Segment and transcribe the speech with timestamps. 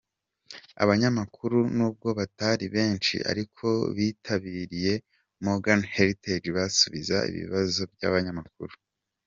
[0.83, 3.65] Abanyamakuru nubwo batari benshi ariko
[3.97, 8.75] bitabiriyeMorgan Hertage basubiza ibibazo by'abanyamakuru.